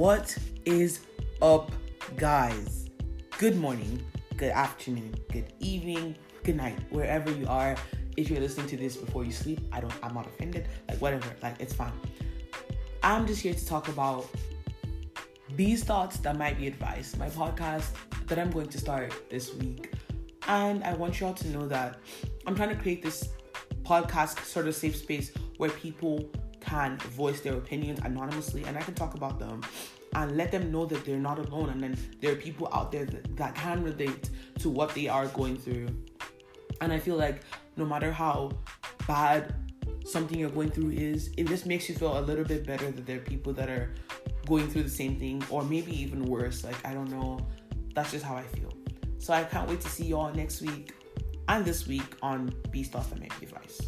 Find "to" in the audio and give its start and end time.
8.68-8.78, 13.52-13.66, 18.70-18.78, 21.34-21.48, 22.70-22.82, 34.60-34.70, 49.80-49.88